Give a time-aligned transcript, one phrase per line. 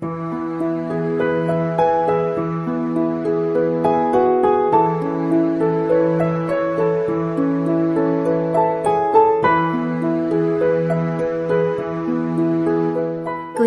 [0.00, 0.08] 各位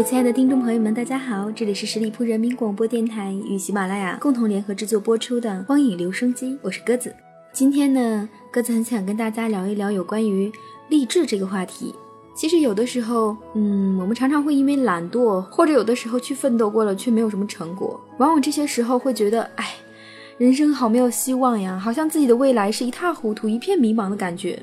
[0.04, 7.16] 亲爱的听众朋友们，大家好，这里是十里铺人民广播电台与喜马拉雅共同联合制作播出的《光影留声机》，我是鸽子。
[7.52, 10.52] 今天呢，鸽子很想跟大家聊一聊有关于
[10.90, 11.94] 励志这个话题。
[12.36, 19.76] 其实有的时候，嗯，我们常常会因为懒惰，或者有的时候去奋斗过了却没有什么成果，往往这些时候会觉得，哎，
[20.38, 24.60] 人生好没有希望呀，好像自己的未来是一塌糊涂、一片迷茫的感觉。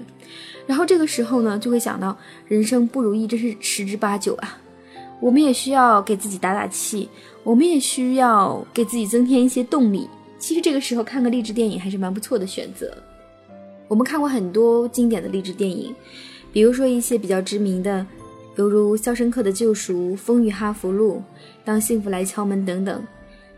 [0.67, 4.59] 然后这个时候呢，就会想到人生不如意，真是十之八九啊。
[5.21, 7.09] 我们也需要给自己打打气，
[7.45, 10.09] 我们也需要给自己增添一些动力。
[10.39, 12.91] 其实这个时候看个励志电影还是蛮不错的选择。
[13.87, 15.95] 我们看过很多经典的励志电影，
[16.53, 18.05] 比如说一些比较知名的，
[18.57, 21.15] 犹如《肖申克的救赎》《风雨哈佛路》
[21.65, 23.03] 《当幸福来敲门》等等。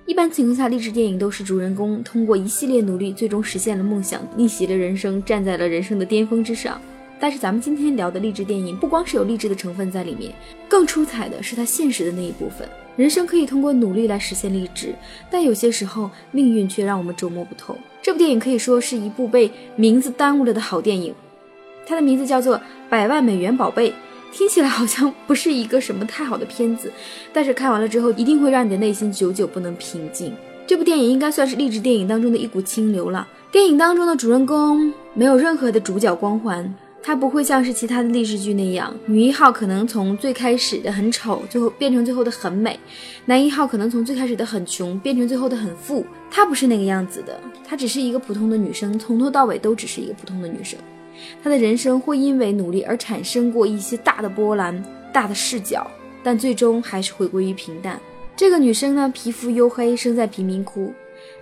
[0.04, 6.80] 一般情况下，励志电影都是主人公通过一系列努力，最终实现了梦想，逆袭了人生，站在了人生的巅峰之上。
[7.18, 10.34] 但是咱们今天聊的励志电影，不光是有励志的成分在里面，
[10.68, 12.68] 更出彩的是它现实的那一部分。
[12.96, 14.92] 人生可以通过努力来实现励志，
[15.30, 17.78] 但有些时候命运却让我们捉摸不透。
[18.02, 21.14] 这部电影可以说是一部被名字耽误了的好电影，
[21.86, 22.56] 它的名字叫做
[22.88, 23.90] 《百万美元宝贝》，
[24.32, 26.90] 听起来好像不是一个什么太好的片子，
[27.32, 30.34] 但是看完了之后一定会让你的内心久久不能平静。
[30.66, 33.26] 这部电影应该算是励志电影当中的一股清流了。
[33.50, 36.74] 电影当中的主人公没有任何的主角光环。
[37.04, 42.76] 它不会像是其他的励志剧那样，女一号可能从最开始的很丑，最后变成最后的很美；
[43.24, 46.06] 男一号可能从最开始的很穷，变成最后的很富。
[46.30, 50.78] 她不是那个样子的，她只是一个普通的女生，从头到尾都只是一个普通的女生。
[51.42, 55.90] 她的人生会因为努力而产生过一些大的波澜、大的视角，
[56.22, 58.00] 但最终还是回归于平淡。
[58.36, 60.92] 这个女生呢，皮肤黝黑，生在贫民窟。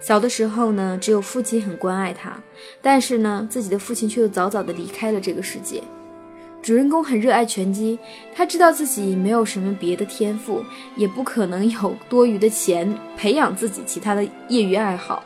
[0.01, 2.43] 小的时候呢，只有父亲很关爱她，
[2.83, 5.83] 但是呢，自己的父亲却又早早的离开了这个世界。
[6.63, 7.99] 主人公很热爱拳击，
[8.35, 10.63] 他知道自己没有什么别的天赋，
[10.95, 15.25] 也不可能有多余的钱培养自己其他的业余爱好。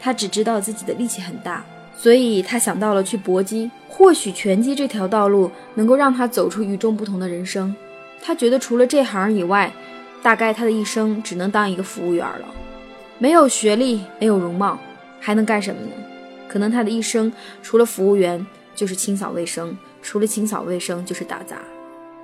[0.00, 1.62] 他只知道自己的力气很大，
[1.94, 3.70] 所以他想到了去搏击。
[3.88, 7.74] 或许拳击这条道路能够让他走出与众不同的人生。
[8.22, 9.70] 他觉得除了这行以外，
[10.22, 12.46] 大概他的一生只能当一个服务员了。
[13.18, 14.78] 没有学历，没有容貌，
[15.20, 15.92] 还能干什么呢？
[16.48, 17.30] 可能他的一生
[17.62, 21.58] 除了服务员就是清扫卫生，除了清扫卫生就是打杂。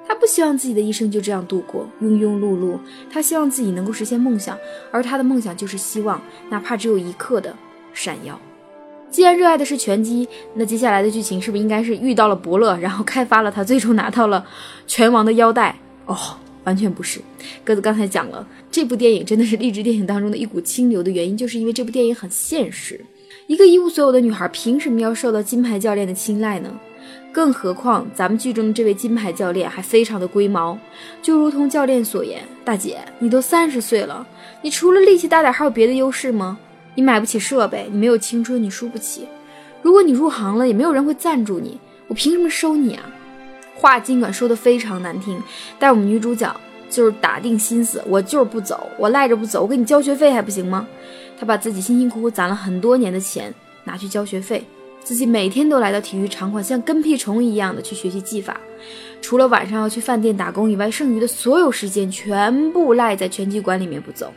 [0.07, 2.79] 他不希望自己的一生就这样度过，庸庸碌碌。
[3.13, 4.57] 他希望自己能够实现梦想，
[4.91, 7.55] 而他的梦想就是希望，哪怕只有一刻的
[7.93, 8.41] 闪耀。
[9.11, 14.47] 既然热爱的是拳击，那接下来的剧情是不是应该是遇到了伯乐，然后开发了他，最终拿到了
[14.87, 15.75] 拳王的腰带？
[16.07, 16.17] 哦。
[16.65, 17.19] 完全不是，
[17.65, 23.01] 鸽子刚才讲了，这部电影真的是励志电影当中的一股清流的原因，就是因为这部电影很现实。
[23.47, 26.79] 一个一无所有的女孩，凭什么要受到金牌教练的青睐呢？
[27.33, 30.79] 更何况咱们剧中的这位金牌教练还非常的龟毛，
[31.23, 34.27] 就如同教练所言：“大姐，你都三十岁了，
[34.61, 36.59] 你除了力气大点，还有别的优势吗？
[36.99, 39.29] 你买不起设备，你没有青春，你输不起。
[39.83, 41.79] 如果你入行了，也没有人会赞助你，
[42.09, 43.05] 我凭什么收你啊？”
[43.79, 45.41] 话尽管说的非常难听，
[45.79, 46.53] 但我们女主角
[46.91, 50.89] 就是打定心思，我就是不走，我赖着不走，我给你交学费还不行吗？
[51.39, 53.55] 她把自己辛辛苦苦攒了很多年的钱
[53.85, 54.65] 拿去交学费，
[55.05, 58.61] 自己每天都来到体育场馆，像跟屁虫一样的去学习技法，
[59.23, 64.33] 除了晚上要去饭店打工以外，剩余的所有时间全部赖在拳击馆里面不走。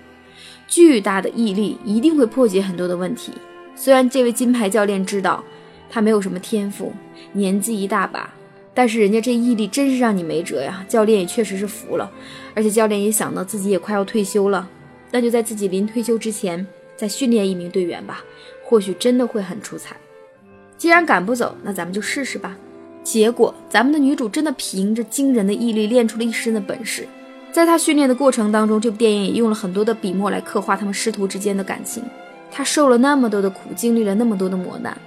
[0.71, 3.33] 巨大的毅力一定会破解很多的问题。
[3.75, 5.43] 虽然这位金牌教练知道
[5.89, 6.93] 他没有什么天赋，
[7.33, 8.33] 年纪一大把。
[8.73, 10.85] 但是人家这毅力真是让你没辙呀！
[10.87, 12.09] 教练也确实是服了，
[12.55, 14.65] 而且教练也想到自己也快要退休了，
[15.11, 16.65] 那就在自己临退休之前
[16.95, 18.23] 再训练一名队员吧，
[18.63, 19.97] 或许真的会很出彩。
[20.77, 22.57] 既然赶不走，那咱们就试试吧。
[23.03, 27.05] 结果咱们的女主真的凭着惊人的毅力练出了一身的本事。
[27.51, 32.01] 在他训练的过程当中，这部电影也用了很多的笔墨来刻画他们师徒之间的感情。
[32.49, 34.97] 他受了那么多的苦，经历了那么多的磨难。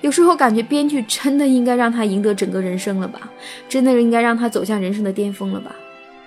[0.00, 3.30] 有时候感觉编剧真的应该让他赢得整个人生了吧，
[3.68, 5.74] 真的应该让他走向人生的巅峰了吧。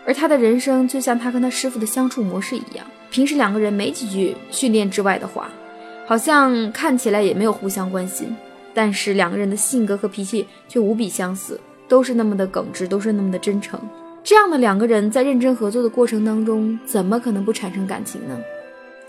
[0.05, 5.49] 而他的人生就像他跟他师傅的相处模式一样，平时两个人没几句训练之外的话，
[6.05, 8.33] 好像看起来也没有互相关心，
[8.73, 13.79] 但是两个人的性格和脾气却无比相似，都是那么的耿直，都是那么的真诚。
[14.27, 18.37] 这样的两个人在认真合作的过程当中，怎么可能不产生感情呢？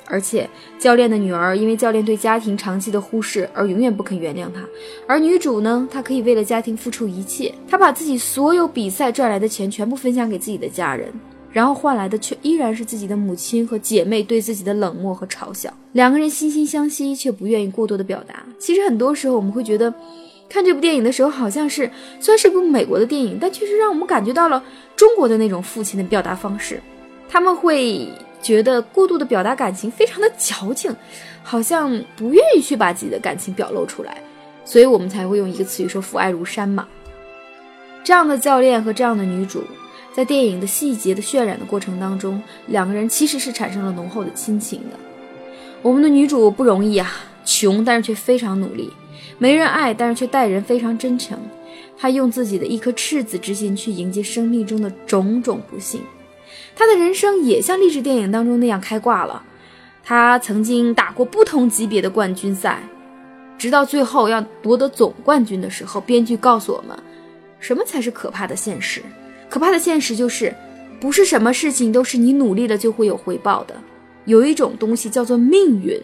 [0.07, 0.49] 而且
[0.79, 4.65] 教练的女儿因为教练对家庭长期的忽视而永远不肯原谅他，
[5.09, 11.13] 而女主呢，她可以为了家庭付出一切，她把自己所有比赛赚来的钱全部分享给自己的家人，
[11.51, 15.69] 然后换来的却依然是自己的母亲和姐妹对自己的冷漠和嘲笑。
[15.95, 18.47] 两个人惺惺相惜，却不愿意过多的表达。
[18.57, 19.93] 其实很多时候我们会觉得，
[20.49, 21.91] 看这部电影的时候，好像是
[22.21, 24.63] 虽然是部美国的电影，但确实让我们感觉到了
[24.97, 26.81] 中国的那种父亲的表达方式。
[27.29, 28.09] 他们会
[28.41, 30.95] 觉得过度的表达感情非常的矫情，
[31.43, 34.23] 好像不愿意去把自己的感情表露出来，
[34.65, 36.89] 所以我们才会用一个词语说“父爱如山”嘛。
[38.03, 39.63] 这样的教练和这样的女主。
[40.15, 44.99] 在电影的细节的渲染的过程当中，两个人其实是产生了浓厚的亲情的。
[45.81, 47.09] 我们的女主不容易啊，
[47.45, 48.91] 穷但是却非常努力，
[49.39, 51.39] 没人爱但是却待人非常真诚。
[51.97, 56.01] 他用自己的一颗赤子之心去迎接生命中的种种不幸。
[56.77, 59.43] 他的人生也像励志电影当中那样开挂了。
[60.05, 62.81] 他曾经打过不同级别的冠军赛，
[63.59, 66.97] 直到最后要夺得总冠军的时候，编剧告诉我们，
[67.59, 69.03] 什么才是可怕的现实。
[69.51, 70.55] 可怕的现实就是，
[71.01, 73.75] 不是什么事情都是你努力了就会有回报的。
[74.25, 76.01] 有一种东西叫做命运，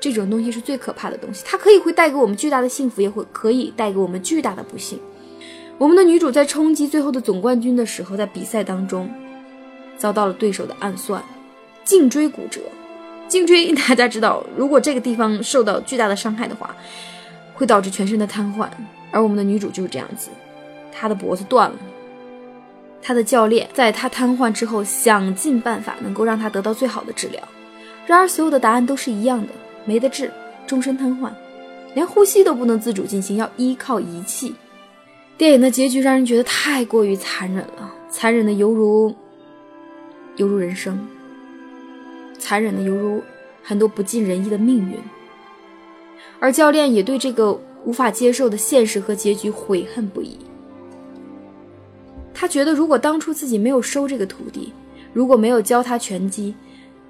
[0.00, 1.44] 这种东西是最可怕的东西。
[1.46, 4.98] 它可以会带给我们巨大的幸福，也会可以带给我们巨大的不幸。
[5.78, 9.08] 我们的女主在冲击最后的总冠军的时候，在比赛当中
[9.96, 11.22] 遭到了对手的暗算，
[11.84, 12.60] 颈椎骨折。
[13.28, 16.74] 颈椎大家知道，如果这个地方受到巨大的伤害的话，
[17.54, 18.68] 会导致全身的瘫痪。
[19.12, 20.30] 而我们的女主就是这样子，
[20.92, 21.76] 她的脖子断了。
[23.02, 27.40] 他的教练在他瘫痪之后，想尽办法能够让他得到最好的治疗。
[28.06, 29.48] 然而，所有的答案都是一样的，
[29.84, 30.30] 没得治，
[30.66, 31.30] 终身瘫痪，
[31.94, 34.54] 连呼吸都不能自主进行，要依靠仪器。
[35.36, 39.14] 电影的结局让人觉得太过于残忍了，残忍的犹如
[40.36, 40.98] 犹如人生，
[42.38, 43.22] 残忍的犹如
[43.62, 44.96] 很多不尽人意的命运。
[46.38, 50.38] 而教练也对这个无法接受的现实和结局悔恨不已。
[52.32, 54.72] 他觉得，如果当初自己没有收这个徒弟，
[55.12, 56.54] 如果没有教他拳击，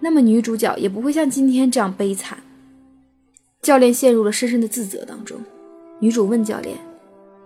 [0.01, 2.39] 那么女主角也不会像今天这样悲惨。
[3.71, 5.39] 教练陷入了深深的自责当中。
[6.01, 6.77] 女主问教练：“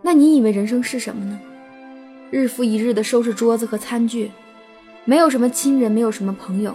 [0.00, 1.38] 那你以为人生是什么呢？
[2.30, 4.30] 日复一日的收拾桌子和餐具，
[5.04, 6.74] 没有什么亲人，没有什么朋友，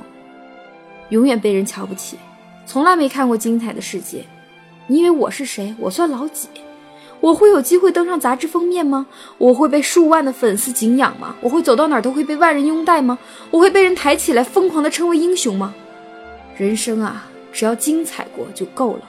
[1.09, 2.15] 永远被人瞧不起，
[2.67, 4.23] 从来没看过精彩的世界。
[4.85, 5.73] 你以为我是谁？
[5.79, 6.47] 我算老几？”
[7.19, 9.07] 我会有机会登上杂志封面吗？
[9.39, 11.35] 我会被数万的粉丝敬仰吗？
[11.41, 13.17] 我会走到哪儿都会被万人拥戴吗？
[13.49, 15.73] 我会被人抬起来疯狂的称为英雄吗？
[16.55, 19.08] 人生啊，只要精彩过就够了。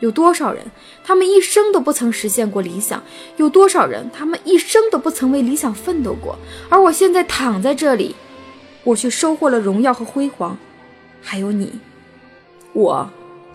[0.00, 0.64] 有多少人，
[1.02, 3.02] 他们一生都不曾实现过理想？
[3.36, 6.36] 有多少人，他们一生都不曾为理想奋斗过？
[6.68, 8.14] 而我现在躺在这里，
[8.82, 10.58] 我却收获了荣耀和辉煌。
[11.22, 11.72] 还有你，
[12.72, 13.08] 我，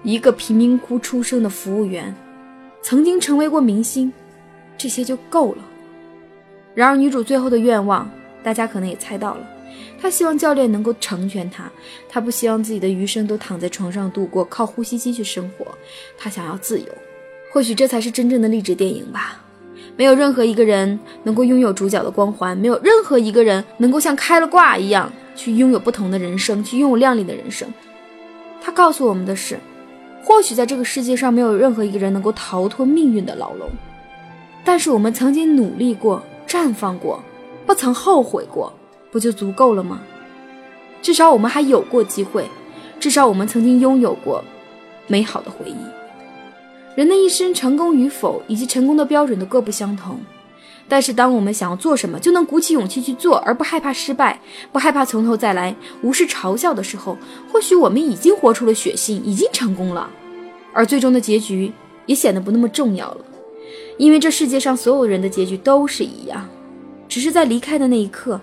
[0.04, 2.16] 一个贫民窟出生的服务员。
[2.82, 4.12] 曾经成为过明星，
[4.78, 5.64] 这些就够了。
[6.74, 8.10] 然而，女主最后的愿望，
[8.42, 9.48] 大家可能也猜到了，
[10.02, 11.72] 他希望教练能够成全他，
[12.08, 15.68] 他不希望自己的余生都躺在床上度过，靠呼吸机去生活。
[16.18, 16.88] 他想要自由，
[17.52, 19.44] 或许这才是真正的励志电影吧。
[19.96, 27.68] 没有任何一个人能够拥有主角的光环，没有任何一个人能够像开了挂一样去拥有不同的人生，去拥有亮丽的人生。
[28.62, 29.60] 他告诉我们的是。
[30.22, 33.70] 或许在这个世界上没有任何一个人能够逃脱命运的牢笼，
[34.66, 37.24] 但是我们曾经努力过、绽放过，
[37.66, 38.72] 不曾后悔过，
[39.12, 40.02] 不就足够了吗？
[41.02, 42.46] 至少我们还有过机会，
[43.00, 44.44] 至少我们曾经拥有过
[45.08, 45.76] 美好的回忆。
[46.96, 50.20] 人的一生成功与否以及成功的标准都各不相同，
[50.90, 54.42] 但是当我们想要做什么就能鼓起勇气去做，而不害怕失败，
[54.74, 57.18] 不害怕从头再来，无视嘲笑的时候，
[57.52, 60.10] 或许我们已经活出了血性，已经成功了。
[60.74, 61.72] 而最终的结局
[62.06, 63.26] 也显得不那么重要了，
[63.98, 66.48] 因为这世界上所有人的结局都是一样，
[67.08, 68.42] 只是在离开的那一刻，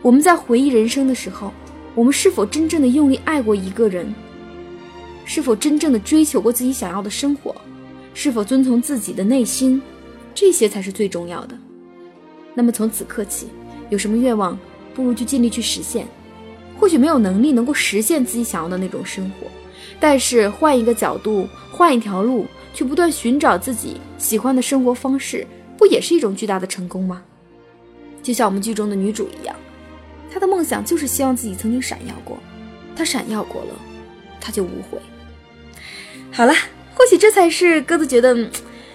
[0.00, 1.52] 我们在回忆人生的时候，
[1.94, 4.14] 我们是否真正的用力爱过一个人？
[5.24, 7.54] 是否真正的追求过自己想要的生活？
[8.14, 9.82] 是否遵从自己的内心？
[10.34, 11.58] 这些才是最重要的。
[12.54, 13.48] 那么从此刻起，
[13.90, 14.58] 有什么愿望，
[14.94, 16.06] 不如就尽力去实现。
[16.78, 19.48] 或许没有能力能够实现自己想要的那种生活。
[19.98, 25.44] 但是换一个角度，换一条路，去不断寻找自己喜欢的生活方式，
[25.76, 27.22] 不也是一种巨大的成功吗？
[28.22, 29.56] 就像我们剧中的女主一样，
[30.32, 32.38] 他的梦想就是希望自己曾经闪耀过，
[32.94, 33.74] 他闪耀过了，
[34.40, 34.98] 他就无悔。
[36.30, 36.52] 好了，
[36.94, 38.48] 或许这才是鸽子觉得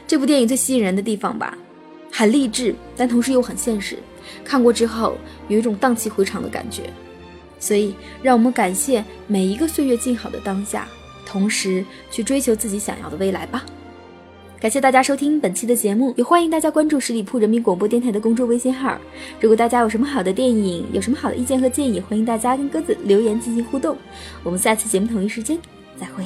[0.07, 1.57] 这部电影最吸引人的地方吧，
[2.11, 3.97] 很励志，但同时又很现实。
[4.43, 6.83] 看过之后，有一种荡气回肠的感觉。
[7.59, 10.87] 所以，让我们感谢每一个岁月静好的当下，
[11.25, 13.65] 同时去追求自己想要的未来吧。
[14.63, 18.97] 感谢大家收听本期的节目，也欢迎大家关注十里铺人民广播电台的公众微信号。
[19.41, 23.97] 如果大家有什么好的电影，有什么好的意见和建议，欢迎大家跟鸽子留言进行互动。
[24.41, 25.59] 我们下次节目同一时间
[25.97, 26.23] 再会。